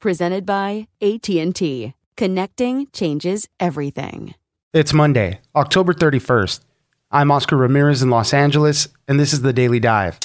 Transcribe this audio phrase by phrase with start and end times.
[0.00, 1.94] presented by AT&T.
[2.16, 4.34] Connecting changes everything.
[4.72, 6.60] It's Monday, October 31st.
[7.10, 10.18] I'm Oscar Ramirez in Los Angeles, and this is the Daily Dive.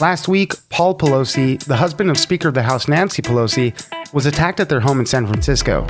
[0.00, 3.72] Last week, Paul Pelosi, the husband of Speaker of the House Nancy Pelosi,
[4.12, 5.86] was attacked at their home in San Francisco.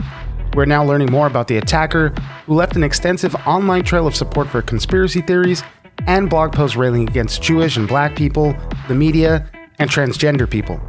[0.55, 2.11] We're now learning more about the attacker,
[2.47, 5.62] who left an extensive online trail of support for conspiracy theories
[6.06, 8.55] and blog posts railing against Jewish and black people,
[8.88, 10.80] the media, and transgender people.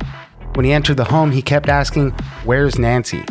[0.55, 2.11] When he entered the home, he kept asking,
[2.43, 3.23] Where's Nancy?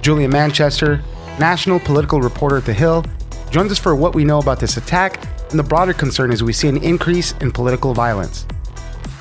[0.00, 1.02] Julia Manchester,
[1.38, 3.04] national political reporter at The Hill,
[3.50, 6.52] joins us for what we know about this attack and the broader concern as we
[6.52, 8.46] see an increase in political violence.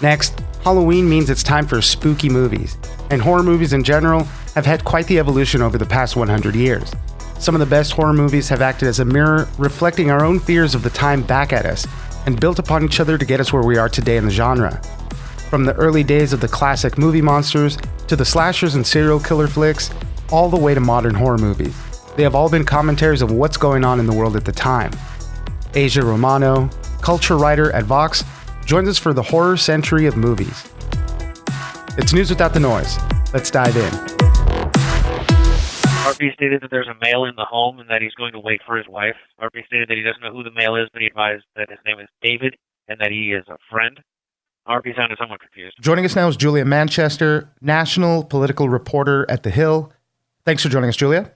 [0.01, 2.77] Next, Halloween means it's time for spooky movies,
[3.09, 4.23] and horror movies in general
[4.53, 6.93] have had quite the evolution over the past 100 years.
[7.39, 10.75] Some of the best horror movies have acted as a mirror, reflecting our own fears
[10.75, 11.85] of the time back at us,
[12.27, 14.79] and built upon each other to get us where we are today in the genre.
[15.49, 19.47] From the early days of the classic movie monsters, to the slashers and serial killer
[19.47, 19.89] flicks,
[20.29, 21.75] all the way to modern horror movies.
[22.15, 24.91] They have all been commentaries of what's going on in the world at the time.
[25.73, 26.69] Aja Romano,
[27.01, 28.23] culture writer at Vox,
[28.65, 30.67] joins us for the horror century of movies.
[31.97, 32.97] It's news without the noise.
[33.33, 34.16] Let's dive in.
[36.07, 38.61] RP stated that there's a male in the home and that he's going to wait
[38.65, 39.15] for his wife.
[39.41, 41.79] RP stated that he doesn't know who the male is, but he advised that his
[41.85, 42.55] name is David
[42.87, 43.99] and that he is a friend.
[44.67, 45.75] RP sounded somewhat confused.
[45.81, 49.91] Joining us now is Julia Manchester, national political reporter at The Hill.
[50.45, 51.31] Thanks for joining us, Julia.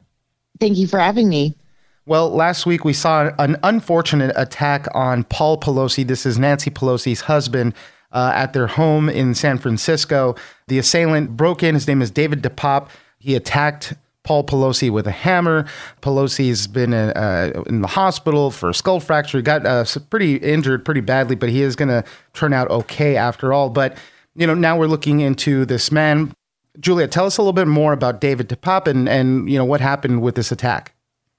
[0.59, 1.57] Thank you for having me.
[2.05, 6.07] Well, last week we saw an unfortunate attack on Paul Pelosi.
[6.07, 7.73] This is Nancy Pelosi's husband.
[8.13, 10.35] Uh, at their home in San Francisco.
[10.67, 11.75] The assailant broke in.
[11.75, 12.89] His name is David DePape.
[13.17, 13.93] He attacked
[14.23, 15.65] Paul Pelosi with a hammer.
[16.01, 19.39] Pelosi's been in, uh, in the hospital for a skull fracture.
[19.39, 23.15] He got uh, pretty injured pretty badly, but he is going to turn out okay
[23.15, 23.69] after all.
[23.69, 23.97] But,
[24.35, 26.33] you know, now we're looking into this man.
[26.79, 29.81] Julia, tell us a little bit more about David DePape and, and, you know, what
[29.81, 30.93] happened with this attack.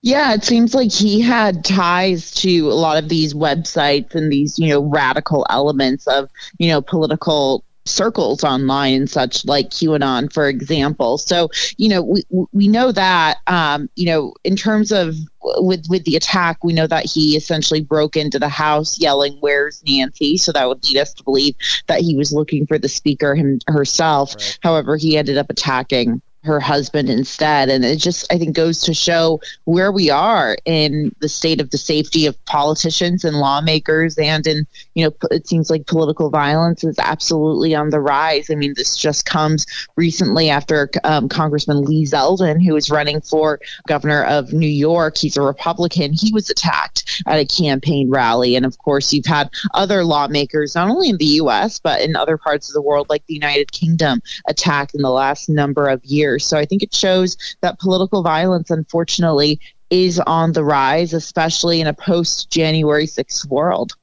[0.05, 4.59] Yeah, it seems like he had ties to a lot of these websites and these,
[4.59, 6.29] you know, radical elements of,
[6.59, 11.19] you know, political circles online and such like QAnon, for example.
[11.19, 12.23] So, you know, we,
[12.53, 16.87] we know that, um, you know, in terms of with, with the attack, we know
[16.87, 20.37] that he essentially broke into the house yelling, where's Nancy?
[20.37, 21.55] So that would lead us to believe
[21.89, 24.35] that he was looking for the speaker him, herself.
[24.35, 24.59] Right.
[24.63, 27.69] However, he ended up attacking her husband instead.
[27.69, 31.71] And it just, I think, goes to show where we are in the state of
[31.71, 34.19] the safety of politicians and lawmakers.
[34.19, 38.51] And in, you know, it seems like political violence is absolutely on the rise.
[38.51, 39.67] I mean, this just comes
[39.97, 45.37] recently after um, Congressman Lee Zeldin, who is running for governor of New York, he's
[45.37, 48.57] a Republican, he was attacked at a campaign rally.
[48.57, 52.37] And of course, you've had other lawmakers, not only in the U.S., but in other
[52.37, 56.32] parts of the world, like the United Kingdom, attacked in the last number of years
[56.33, 56.47] years.
[56.47, 59.61] So I think it shows that political violence, unfortunately,
[59.91, 63.95] is on the rise, especially in a post January 6th world.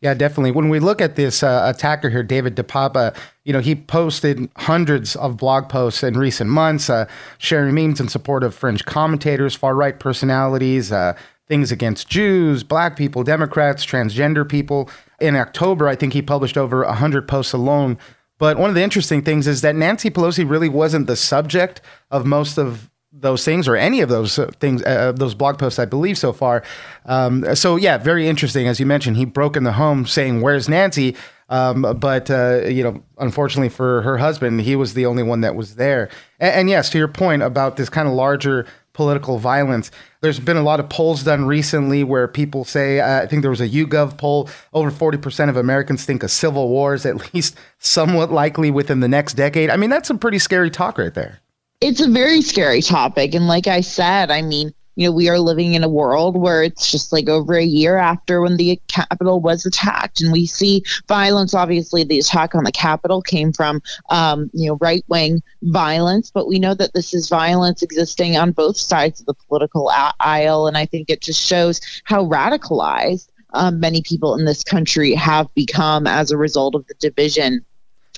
[0.00, 0.52] Yeah, definitely.
[0.52, 5.16] When we look at this uh, attacker here, David DePape, you know, he posted hundreds
[5.16, 7.08] of blog posts in recent months, uh,
[7.38, 11.14] sharing memes in support of fringe commentators, far right personalities, uh,
[11.48, 14.88] things against Jews, black people, Democrats, transgender people.
[15.18, 17.98] In October, I think he published over 100 posts alone
[18.38, 21.80] but one of the interesting things is that Nancy Pelosi really wasn't the subject
[22.10, 25.78] of most of those things or any of those uh, things, uh, those blog posts,
[25.78, 26.62] I believe, so far.
[27.06, 28.68] Um, so, yeah, very interesting.
[28.68, 31.16] As you mentioned, he broke in the home saying, Where's Nancy?
[31.48, 35.54] Um, but, uh, you know, unfortunately for her husband, he was the only one that
[35.54, 36.10] was there.
[36.38, 38.66] And, and yes, to your point about this kind of larger
[38.98, 39.92] political violence.
[40.22, 43.50] There's been a lot of polls done recently where people say, uh, I think there
[43.50, 47.54] was a YouGov poll, over 40% of Americans think a civil war is at least
[47.78, 49.70] somewhat likely within the next decade.
[49.70, 51.38] I mean, that's some pretty scary talk right there.
[51.80, 53.36] It's a very scary topic.
[53.36, 56.60] And like I said, I mean, you know, we are living in a world where
[56.60, 60.82] it's just like over a year after when the Capitol was attacked, and we see
[61.06, 61.54] violence.
[61.54, 63.80] Obviously, the attack on the Capitol came from,
[64.10, 68.50] um, you know, right wing violence, but we know that this is violence existing on
[68.50, 73.78] both sides of the political aisle, and I think it just shows how radicalized um,
[73.78, 77.64] many people in this country have become as a result of the division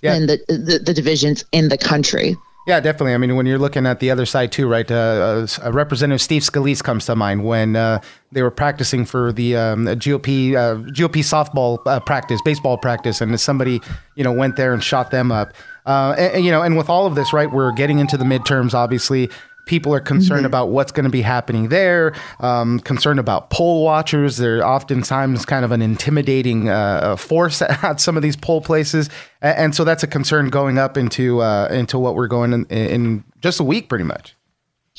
[0.01, 0.15] yeah.
[0.15, 2.39] and the, the, the divisions in the country.
[2.71, 3.15] Yeah, definitely.
[3.15, 4.89] I mean, when you're looking at the other side too, right?
[4.89, 8.01] Uh, uh, Representative Steve Scalise comes to mind when uh,
[8.31, 13.41] they were practicing for the um, GOP uh, GOP softball uh, practice, baseball practice, and
[13.41, 13.81] somebody
[14.15, 15.53] you know went there and shot them up.
[15.85, 18.73] Uh, and, you know, and with all of this, right, we're getting into the midterms,
[18.73, 19.29] obviously
[19.71, 20.47] people are concerned mm-hmm.
[20.47, 24.37] about what's going to be happening there, um, concerned about poll watchers.
[24.37, 29.09] They're oftentimes kind of an intimidating uh, force at some of these poll places,
[29.41, 33.25] and, so that's a concern going up into uh, into what we're going in, in
[33.41, 34.35] just a week, pretty much.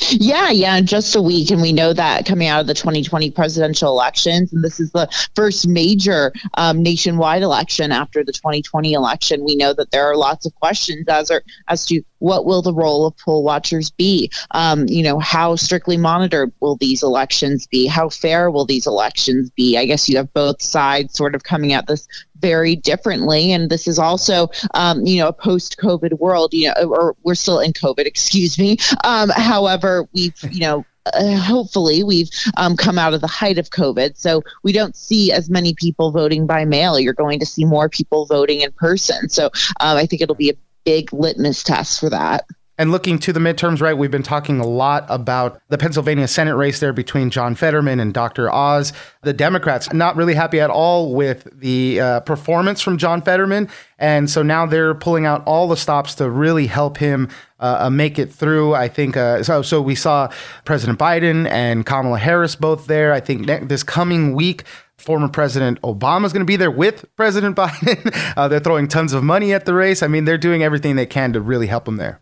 [0.09, 1.51] Yeah, yeah, just a week.
[1.51, 5.09] And we know that coming out of the 2020 presidential elections, and this is the
[5.35, 10.45] first major um, nationwide election after the 2020 election, we know that there are lots
[10.45, 14.31] of questions as, are, as to what will the role of poll watchers be?
[14.51, 17.87] Um, you know, how strictly monitored will these elections be?
[17.87, 19.77] How fair will these elections be?
[19.77, 22.07] I guess you have both sides sort of coming at this
[22.39, 23.51] very differently.
[23.51, 27.35] And this is also, um, you know, a post COVID world, you know, or we're
[27.35, 28.77] still in COVID, excuse me.
[29.03, 33.71] Um, however, we've, you know, uh, hopefully we've um, come out of the height of
[33.71, 34.17] COVID.
[34.17, 36.99] So we don't see as many people voting by mail.
[36.99, 39.29] You're going to see more people voting in person.
[39.29, 39.45] So
[39.79, 40.53] um, I think it'll be a
[40.83, 42.45] big litmus test for that.
[42.81, 46.55] And looking to the midterms, right, we've been talking a lot about the Pennsylvania Senate
[46.55, 48.51] race there between John Fetterman and Dr.
[48.51, 48.91] Oz.
[49.21, 53.69] The Democrats not really happy at all with the uh, performance from John Fetterman.
[53.99, 57.29] And so now they're pulling out all the stops to really help him
[57.59, 58.73] uh, uh make it through.
[58.73, 59.61] I think uh, so.
[59.61, 60.29] So we saw
[60.65, 63.13] President Biden and Kamala Harris both there.
[63.13, 64.63] I think ne- this coming week,
[65.01, 68.33] former President Obama is going to be there with President Biden.
[68.37, 70.03] uh, they're throwing tons of money at the race.
[70.03, 72.21] I mean, they're doing everything they can to really help him there.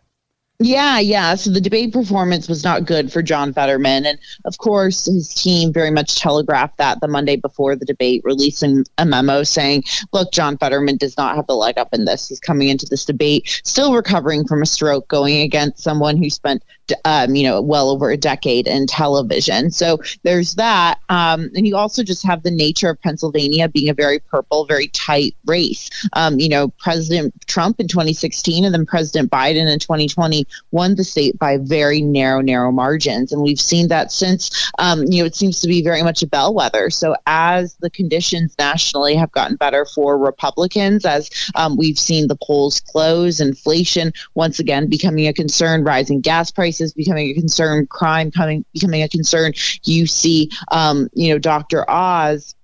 [0.62, 1.36] Yeah, yeah.
[1.36, 4.04] So the debate performance was not good for John Fetterman.
[4.04, 8.84] And of course, his team very much telegraphed that the Monday before the debate, releasing
[8.98, 12.28] a memo saying, look, John Fetterman does not have the leg up in this.
[12.28, 16.62] He's coming into this debate still recovering from a stroke, going against someone who spent
[17.04, 19.70] um, you know, well over a decade in television.
[19.70, 20.98] So there's that.
[21.08, 24.88] Um, and you also just have the nature of Pennsylvania being a very purple, very
[24.88, 25.88] tight race.
[26.14, 31.04] Um, you know, President Trump in 2016 and then President Biden in 2020 won the
[31.04, 33.32] state by very narrow, narrow margins.
[33.32, 36.26] And we've seen that since, um, you know, it seems to be very much a
[36.26, 36.90] bellwether.
[36.90, 42.36] So as the conditions nationally have gotten better for Republicans, as um, we've seen the
[42.36, 48.30] polls close, inflation once again becoming a concern, rising gas prices becoming a concern, crime
[48.30, 49.52] coming becoming a concern.
[49.84, 51.88] You see, um, you know, Dr.
[51.90, 52.54] Oz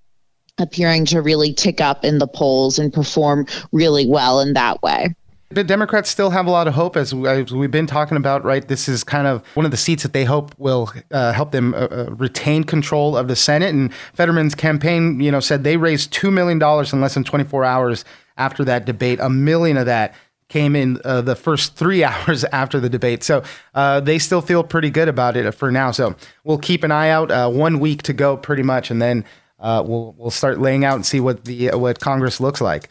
[0.57, 5.15] appearing to really tick up in the polls and perform really well in that way.
[5.49, 8.67] The Democrats still have a lot of hope, as, we've been talking about, right?
[8.67, 11.73] This is kind of one of the seats that they hope will uh, help them
[11.73, 13.73] uh, uh, retain control of the Senate.
[13.73, 18.03] And Fetterman's campaign, you know, said they raised $2 million in less than 24 hours
[18.35, 19.19] after that debate.
[19.21, 20.15] A million of that
[20.49, 23.23] came in uh, the first three hours after the debate.
[23.23, 23.41] So
[23.73, 25.91] uh, they still feel pretty good about it for now.
[25.91, 27.31] So we'll keep an eye out.
[27.31, 29.23] Uh, one week to go, pretty much, and then
[29.59, 32.89] uh, we'll we'll start laying out and see what the uh, what Congress looks like.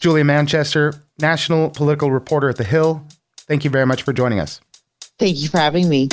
[0.00, 3.06] Julia Manchester, national political reporter at The Hill.
[3.46, 4.60] Thank you very much for joining us.
[5.18, 6.08] Thank you for having me.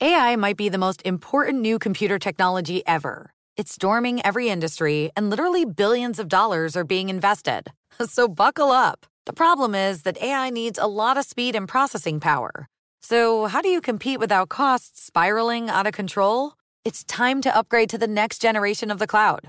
[0.00, 3.32] AI might be the most important new computer technology ever.
[3.56, 7.70] It's storming every industry, and literally billions of dollars are being invested.
[8.10, 9.06] So buckle up.
[9.24, 12.68] The problem is that AI needs a lot of speed and processing power.
[13.00, 16.52] So, how do you compete without costs spiraling out of control?
[16.84, 19.48] It's time to upgrade to the next generation of the cloud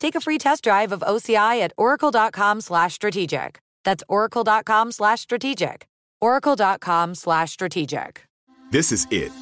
[0.00, 3.60] take a free test drive of OCI at oracle.com slash strategic.
[3.84, 5.86] That's oracle.com slash strategic.
[6.20, 8.26] oracle.com slash strategic.
[8.70, 9.32] This is it.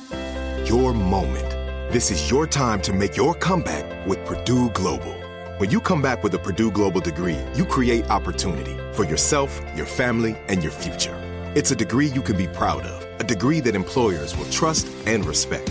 [0.68, 1.50] Your moment.
[1.92, 5.14] This is your time to make your comeback with Purdue Global.
[5.58, 9.86] When you come back with a Purdue Global degree, you create opportunity for yourself, your
[9.86, 11.14] family, and your future.
[11.54, 15.24] It's a degree you can be proud of, a degree that employers will trust and
[15.24, 15.70] respect.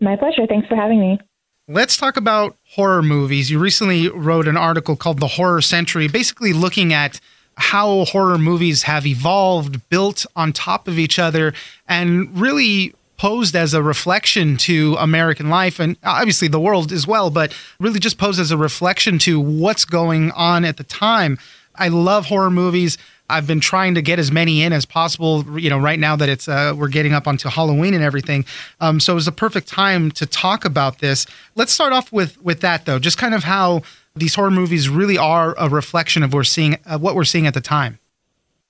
[0.00, 0.46] My pleasure.
[0.48, 1.20] Thanks for having me.
[1.68, 3.50] Let's talk about horror movies.
[3.50, 7.20] You recently wrote an article called The Horror Century, basically looking at
[7.56, 11.54] how horror movies have evolved, built on top of each other,
[11.88, 17.30] and really posed as a reflection to American life and obviously the world as well,
[17.30, 21.38] but really just posed as a reflection to what's going on at the time.
[21.76, 22.98] I love horror movies.
[23.32, 25.58] I've been trying to get as many in as possible.
[25.58, 28.44] You know, right now that it's uh, we're getting up onto Halloween and everything,
[28.80, 31.26] um, so was a perfect time to talk about this.
[31.54, 33.82] Let's start off with with that though, just kind of how
[34.14, 37.54] these horror movies really are a reflection of we're seeing uh, what we're seeing at
[37.54, 37.98] the time.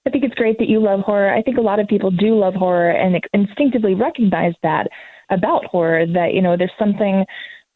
[0.07, 1.33] I think it's great that you love horror.
[1.33, 4.89] I think a lot of people do love horror and instinctively recognize that
[5.31, 7.25] about horror that, you know, there's something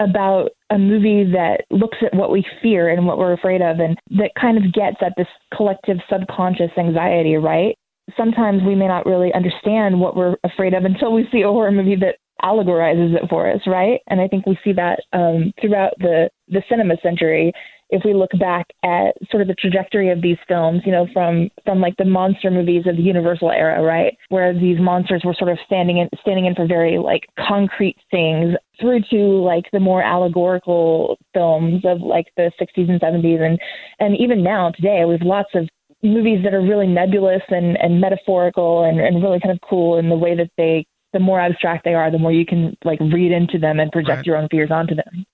[0.01, 3.99] about a movie that looks at what we fear and what we're afraid of and
[4.11, 7.77] that kind of gets at this collective subconscious anxiety, right?
[8.17, 11.73] Sometimes we may not really understand what we're afraid of until we see a horror
[11.73, 14.01] movie that allegorizes it for us, right?
[14.09, 17.53] And I think we see that um, throughout the the cinema century.
[17.91, 21.51] If we look back at sort of the trajectory of these films, you know, from
[21.65, 25.51] from like the monster movies of the Universal era, right, where these monsters were sort
[25.51, 30.03] of standing in standing in for very like concrete things, through to like the more
[30.03, 33.59] allegorical films of like the 60s and 70s, and
[34.01, 35.69] and even now today, we have lots of
[36.03, 40.09] movies that are really nebulous and, and metaphorical and, and really kind of cool in
[40.09, 43.33] the way that they the more abstract they are, the more you can like read
[43.33, 44.27] into them and project right.
[44.27, 45.25] your own fears onto them.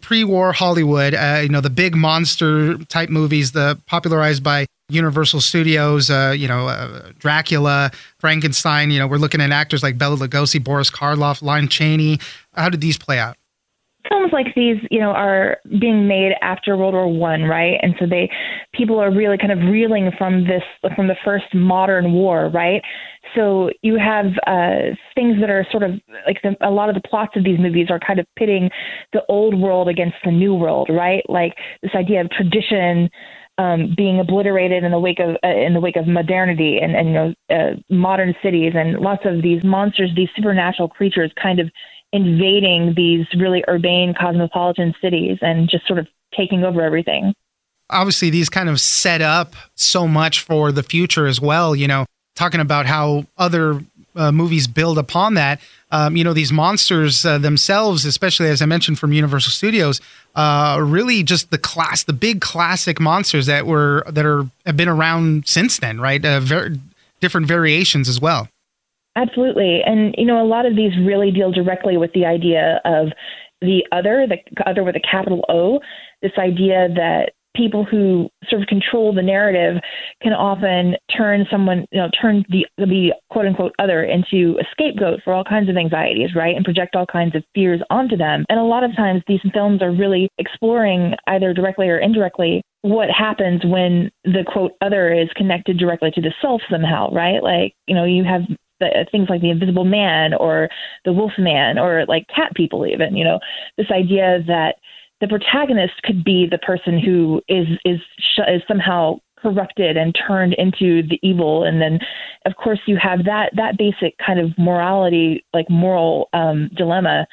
[0.00, 6.10] Pre-war Hollywood, uh, you know, the big monster type movies, the popularized by Universal Studios,
[6.10, 8.90] uh, you know, uh, Dracula, Frankenstein.
[8.90, 12.18] You know, we're looking at actors like Bela Lugosi, Boris Karloff, Lon Chaney.
[12.54, 13.37] How did these play out?
[14.08, 17.78] Films like these, you know, are being made after World War One, right?
[17.82, 18.30] And so they
[18.72, 20.62] people are really kind of reeling from this
[20.94, 22.82] from the first modern war, right?
[23.34, 25.92] So you have uh, things that are sort of
[26.26, 28.70] like the, a lot of the plots of these movies are kind of pitting
[29.12, 31.22] the old world against the new world, right?
[31.28, 33.10] Like this idea of tradition
[33.58, 37.08] um, being obliterated in the wake of uh, in the wake of modernity and, and
[37.08, 41.68] you know uh, modern cities and lots of these monsters, these supernatural creatures, kind of
[42.12, 47.34] invading these really urbane cosmopolitan cities and just sort of taking over everything.
[47.90, 51.74] Obviously, these kind of set up so much for the future as well.
[51.74, 53.82] You know, talking about how other
[54.14, 55.60] uh, movies build upon that.
[55.90, 60.02] Um, you know, these monsters uh, themselves, especially as I mentioned from Universal Studios,
[60.34, 64.88] uh, really just the class, the big classic monsters that were that are have been
[64.88, 66.22] around since then, right?
[66.22, 66.40] Uh,
[67.20, 68.48] different variations as well.
[69.18, 69.80] Absolutely.
[69.84, 73.08] And, you know, a lot of these really deal directly with the idea of
[73.60, 75.80] the other, the other with a capital O,
[76.22, 79.82] this idea that people who sort of control the narrative
[80.22, 85.18] can often turn someone, you know, turn the the quote unquote other into a scapegoat
[85.24, 86.54] for all kinds of anxieties, right?
[86.54, 88.44] And project all kinds of fears onto them.
[88.48, 93.08] And a lot of times these films are really exploring either directly or indirectly what
[93.10, 97.42] happens when the quote other is connected directly to the self somehow, right?
[97.42, 98.42] Like, you know, you have
[99.10, 100.68] things like the Invisible Man or
[101.04, 103.16] the Wolf Man or like cat people, even.
[103.16, 103.40] You know,
[103.76, 104.76] this idea that
[105.20, 108.00] the protagonist could be the person who is is
[108.38, 112.00] is somehow corrupted and turned into the evil and then
[112.44, 117.24] of course you have that that basic kind of morality like moral um dilemma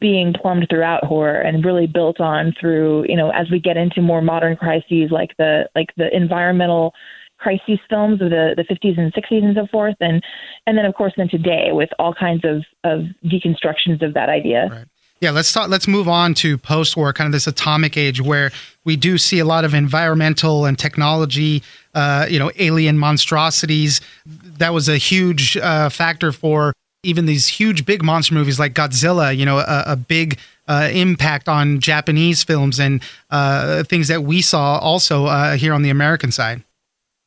[0.00, 4.00] being plumbed throughout horror and really built on through you know as we get into
[4.00, 6.94] more modern crises like the like the environmental
[7.38, 10.22] crises films of the, the 50s and 60s and so forth and
[10.66, 14.68] and then of course then today with all kinds of of deconstructions of that idea
[14.70, 14.86] right.
[15.20, 15.70] Yeah, let's talk.
[15.70, 18.50] Let's move on to post-war, kind of this atomic age, where
[18.84, 21.62] we do see a lot of environmental and technology,
[21.94, 24.02] uh, you know, alien monstrosities.
[24.26, 26.74] That was a huge uh, factor for
[27.04, 29.34] even these huge, big monster movies like Godzilla.
[29.34, 30.38] You know, a, a big
[30.68, 35.82] uh, impact on Japanese films and uh, things that we saw also uh, here on
[35.82, 36.62] the American side.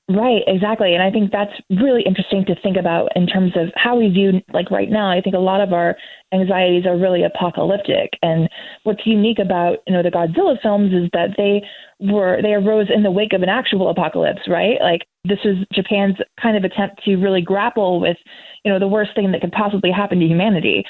[0.10, 0.94] Right, exactly.
[0.94, 4.42] And I think that's really interesting to think about in terms of how we view,
[4.54, 5.98] like right now, I think a lot of our
[6.34, 8.12] anxieties are really apocalyptic.
[8.22, 8.48] And
[8.84, 11.62] what's unique about, you know, the Godzilla films is that they
[12.00, 14.78] were, they arose in the wake of an actual apocalypse, right?
[14.80, 18.18] Like this was Japan's kind of attempt to really grapple with,
[18.64, 20.84] you know, the worst thing that could possibly happen to humanity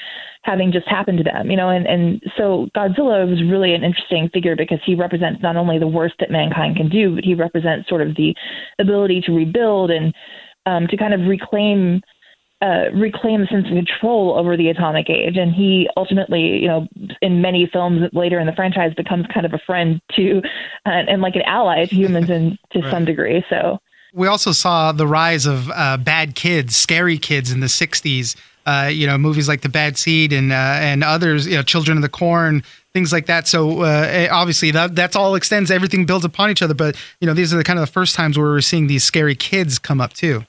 [0.44, 4.30] having just happened to them, you know, and, and so Godzilla was really an interesting
[4.32, 7.88] figure because he represents not only the worst that mankind can do, but he represents
[7.88, 8.34] sort of the
[8.78, 10.14] ability to rebuild and
[10.66, 12.00] um, to kind of reclaim
[12.60, 15.36] uh, reclaim a sense of control over the atomic age.
[15.36, 16.88] And he ultimately, you know,
[17.22, 20.42] in many films later in the franchise, becomes kind of a friend to
[20.84, 22.90] uh, and like an ally to humans and to right.
[22.90, 23.44] some degree.
[23.48, 23.78] So
[24.12, 28.36] we also saw the rise of uh, bad kids, scary kids in the '60s
[28.68, 31.96] uh, you know, movies like The Bad Seed and uh, and others, you know, Children
[31.96, 32.62] of the Corn,
[32.92, 33.48] things like that.
[33.48, 35.70] So uh, eh, obviously that that's all extends.
[35.70, 36.74] Everything builds upon each other.
[36.74, 39.04] But you know, these are the kind of the first times where we're seeing these
[39.04, 40.44] scary kids come up too.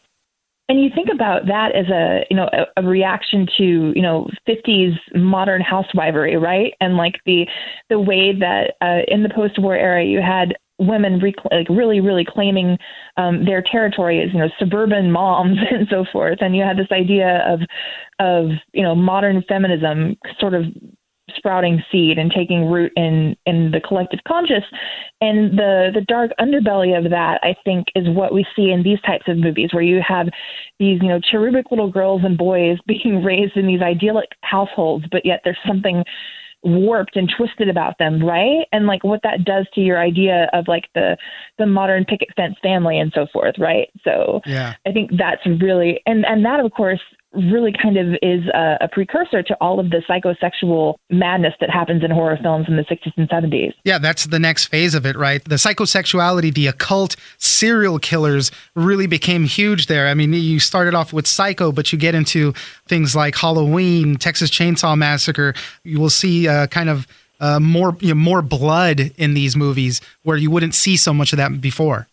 [0.68, 4.28] And you think about that as a you know a, a reaction to you know
[4.46, 6.74] 50s modern housewifery, right?
[6.82, 7.48] And like the
[7.90, 12.26] the way that uh, in the post-war era you had women rec- like really really
[12.26, 12.78] claiming
[13.18, 16.40] um, their territory as you know suburban moms and so forth.
[16.42, 17.62] And you had this idea of
[18.20, 20.64] of you know modern feminism sort of
[21.36, 24.64] sprouting seed and taking root in in the collective conscious.
[25.22, 29.02] And the the dark underbelly of that i think is what we see in these
[29.02, 30.28] types of movies where you have
[30.80, 35.26] these you know cherubic little girls and boys being raised in these idyllic households but
[35.26, 36.04] yet there's something
[36.64, 38.68] warped and twisted about them, right?
[38.72, 41.18] And like what that does to your idea of like the
[41.58, 43.90] the modern picket fence family and so forth, right?
[44.04, 44.76] So yeah.
[44.86, 47.02] I think that's really and and that of course
[47.34, 52.04] really kind of is a, a, precursor to all of the psychosexual madness that happens
[52.04, 53.74] in horror films in the 60s and 70s.
[53.84, 55.44] Yeah, that's the next phase of it, right?
[55.44, 60.08] The psychosexuality, the occult serial killers really became huge there.
[60.08, 62.54] I mean, you started off with Psycho, but you get into
[62.88, 65.54] things like Halloween, Texas Chainsaw Massacre.
[65.84, 67.08] You will see uh, kind of
[67.40, 71.32] uh, more you know, more blood in these movies where you wouldn't see so much
[71.32, 72.09] of that before.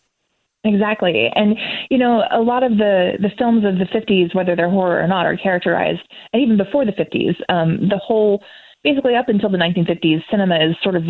[0.67, 1.29] Exactly.
[1.33, 1.55] And,
[1.89, 5.07] you know, a lot of the, the films of the 50s, whether they're horror or
[5.07, 6.01] not, are characterized,
[6.33, 8.43] and even before the 50s, um, the whole,
[8.83, 11.03] basically up until the 1950s, cinema is sort of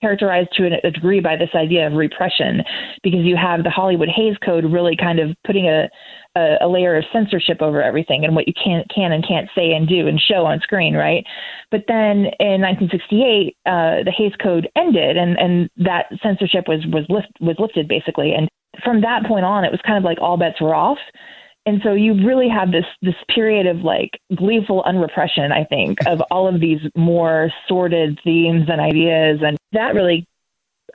[0.00, 2.62] characterized to a degree by this idea of repression
[3.04, 5.88] because you have the Hollywood Hays Code really kind of putting a,
[6.34, 9.72] a, a, layer of censorship over everything and what you can can and can't say
[9.72, 11.24] and do and show on screen, right?
[11.70, 17.04] But then in 1968, uh, the Hays Code ended and, and that censorship was was
[17.08, 18.48] lift, was lifted basically, and
[18.84, 20.98] from that point on, it was kind of like all bets were off.
[21.64, 26.20] And so you really have this this period of like gleeful unrepression, I think, of
[26.30, 30.26] all of these more sordid themes and ideas, and that really,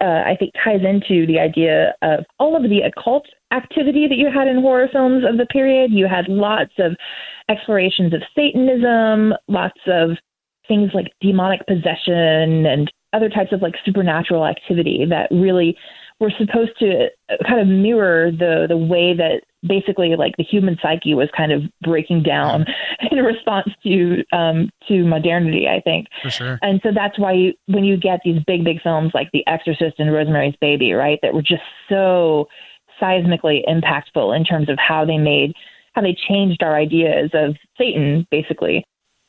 [0.01, 4.29] uh, I think, ties into the idea of all of the occult activity that you
[4.33, 5.91] had in horror films of the period.
[5.91, 6.97] You had lots of
[7.49, 10.17] explorations of Satanism, lots of
[10.67, 15.77] things like demonic possession and other types of like supernatural activity that really
[16.19, 17.09] were supposed to
[17.47, 21.63] kind of mirror the the way that basically like the human psyche was kind of
[21.81, 22.65] breaking down
[23.11, 26.07] in response to um to modernity i think.
[26.23, 26.59] For sure.
[26.61, 29.99] And so that's why you, when you get these big big films like the exorcist
[29.99, 32.47] and rosemary's baby right that were just so
[33.01, 35.53] seismically impactful in terms of how they made
[35.93, 38.83] how they changed our ideas of satan basically.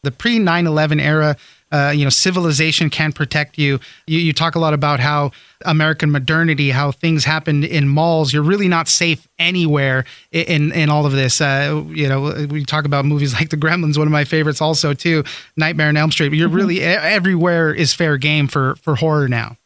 [0.04, 1.36] The pre 9/11 era,
[1.70, 3.78] uh, you know, civilization can protect you.
[4.06, 4.18] you.
[4.18, 5.32] You talk a lot about how
[5.64, 8.32] American modernity, how things happened in malls.
[8.32, 11.40] You're really not safe anywhere in in all of this.
[11.40, 14.94] Uh, you know, we talk about movies like The Gremlins, one of my favorites, also
[14.94, 15.24] too.
[15.56, 16.30] Nightmare on Elm Street.
[16.30, 16.56] But You're mm-hmm.
[16.56, 19.56] really everywhere is fair game for for horror now.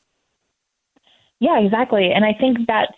[1.41, 2.93] Yeah, exactly, and I think that's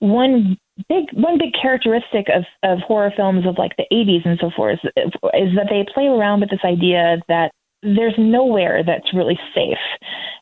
[0.00, 0.56] one
[0.88, 4.78] big one big characteristic of, of horror films of like the 80s and so forth
[4.96, 9.78] is, is that they play around with this idea that there's nowhere that's really safe.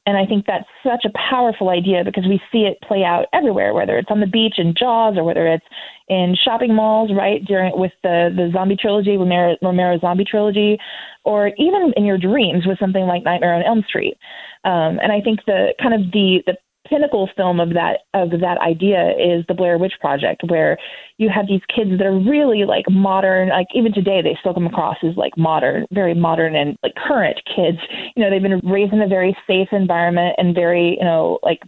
[0.07, 3.74] And I think that's such a powerful idea because we see it play out everywhere,
[3.74, 5.64] whether it's on the beach in Jaws or whether it's
[6.09, 10.79] in shopping malls, right, during with the the zombie trilogy, Romero, Romero zombie trilogy,
[11.24, 14.16] or even in your dreams with something like Nightmare on Elm Street.
[14.64, 16.57] Um, and I think the kind of the the
[16.88, 20.79] pinnacle film of that of that idea is the Blair Witch Project, where
[21.18, 24.66] you have these kids that are really like modern, like even today they still come
[24.66, 27.79] across as like modern, very modern and like current kids.
[28.16, 31.61] You know, they've been raised in a very safe environment and very, you know, like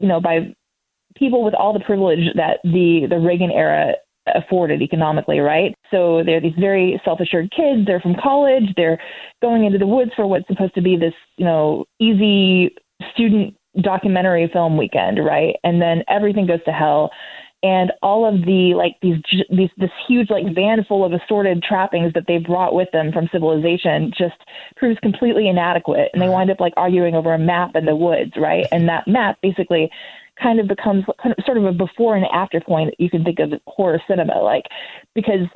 [0.00, 0.54] you know, by
[1.16, 3.94] people with all the privilege that the the Reagan era
[4.34, 5.74] afforded economically, right?
[5.90, 7.86] So they're these very self-assured kids.
[7.86, 8.74] They're from college.
[8.76, 9.00] They're
[9.40, 12.74] going into the woods for what's supposed to be this, you know, easy
[13.14, 15.56] student documentary film weekend, right?
[15.64, 17.10] And then everything goes to hell.
[17.62, 19.16] And all of the like these
[19.50, 23.28] these this huge like van full of assorted trappings that they brought with them from
[23.32, 24.36] civilization just
[24.76, 28.34] proves completely inadequate, and they wind up like arguing over a map in the woods,
[28.36, 28.66] right?
[28.70, 29.90] And that map basically
[30.40, 33.24] kind of becomes kind of, sort of a before and after point that you can
[33.24, 34.66] think of horror cinema, like
[35.16, 35.48] because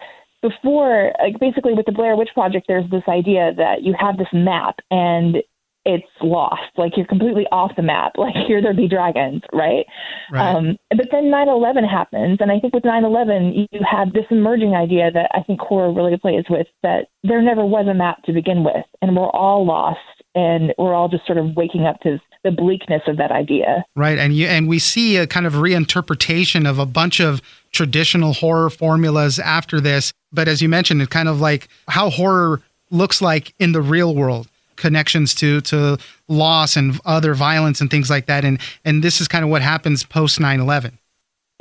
[0.42, 4.26] before, like basically with the Blair Witch Project, there's this idea that you have this
[4.32, 5.36] map and
[5.84, 6.62] it's lost.
[6.76, 8.12] Like you're completely off the map.
[8.22, 9.84] Like here there be dragons, right?
[10.30, 10.54] right.
[10.54, 15.10] Um, but then 9/11 happens, and I think with 9/11 you have this emerging idea
[15.10, 18.62] that I think horror really plays with that there never was a map to begin
[18.62, 19.98] with, and we're all lost,
[20.36, 23.84] and we're all just sort of waking up to the bleakness of that idea.
[23.96, 27.42] Right, and you and we see a kind of reinterpretation of a bunch of
[27.72, 30.12] traditional horror formulas after this.
[30.32, 34.14] But as you mentioned, it's kind of like how horror looks like in the real
[34.14, 34.48] world
[34.82, 35.96] connections to to
[36.28, 39.62] loss and other violence and things like that and and this is kind of what
[39.62, 40.98] happens post 9/11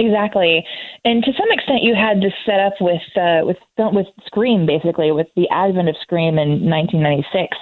[0.01, 0.65] Exactly,
[1.05, 5.12] and to some extent, you had this set up with uh, with with Scream, basically,
[5.12, 7.55] with the advent of Scream in 1996,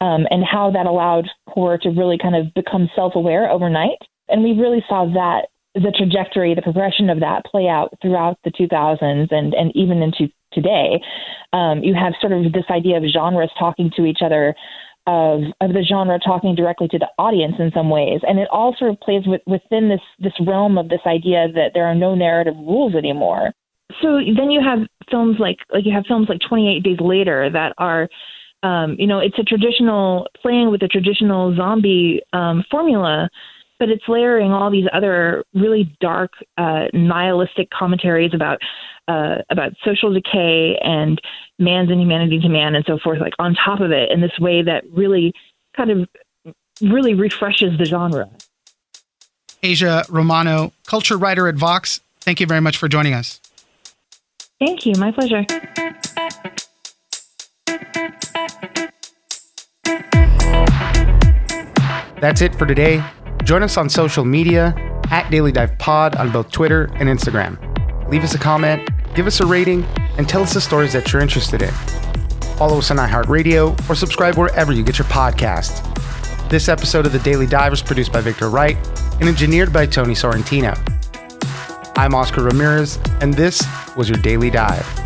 [0.00, 3.98] um, and how that allowed horror to really kind of become self-aware overnight.
[4.28, 8.50] And we really saw that the trajectory, the progression of that play out throughout the
[8.50, 11.00] 2000s and and even into today.
[11.52, 14.56] Um, you have sort of this idea of genres talking to each other
[15.06, 18.74] of of the genre talking directly to the audience in some ways, and it all
[18.78, 22.14] sort of plays with, within this this realm of this idea that there are no
[22.14, 23.52] narrative rules anymore.
[24.02, 27.72] So then you have films like like you have films like 28 Days Later that
[27.78, 28.08] are
[28.62, 33.28] um, you know, it's a traditional playing with a traditional zombie um, formula,
[33.78, 38.58] but it's layering all these other really dark, uh, nihilistic commentaries about
[39.08, 41.20] uh, about social decay and
[41.58, 44.62] man's inhumanity to man and so forth, like on top of it in this way
[44.62, 45.32] that really
[45.76, 46.08] kind of
[46.80, 48.28] really refreshes the genre.
[49.62, 53.40] Aja Romano, culture writer at Vox, thank you very much for joining us.
[54.58, 54.94] Thank you.
[54.98, 55.44] My pleasure.
[62.20, 63.04] That's it for today.
[63.46, 64.74] Join us on social media
[65.10, 67.56] at Daily Dive Pod on both Twitter and Instagram.
[68.10, 69.82] Leave us a comment give us a rating,
[70.18, 71.72] and tell us the stories that you're interested in.
[72.58, 75.82] Follow us on iHeartRadio or subscribe wherever you get your podcasts.
[76.50, 78.76] This episode of The Daily Dive is produced by Victor Wright
[79.18, 80.76] and engineered by Tony Sorrentino.
[81.96, 85.05] I'm Oscar Ramirez, and this was your Daily Dive.